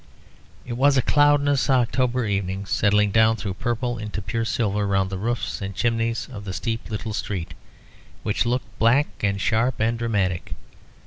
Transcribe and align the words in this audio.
It 0.65 0.73
was 0.73 0.97
a 0.97 1.03
cloudless 1.03 1.69
October 1.69 2.25
evening 2.25 2.65
settling 2.65 3.11
down 3.11 3.35
through 3.35 3.53
purple 3.53 3.99
into 3.99 4.19
pure 4.19 4.45
silver 4.45 4.79
around 4.79 5.09
the 5.11 5.17
roofs 5.19 5.61
and 5.61 5.75
chimneys 5.75 6.27
of 6.31 6.43
the 6.43 6.53
steep 6.53 6.89
little 6.89 7.13
street, 7.13 7.53
which 8.23 8.43
looked 8.47 8.79
black 8.79 9.05
and 9.21 9.39
sharp 9.39 9.79
and 9.79 9.99
dramatic. 9.99 10.55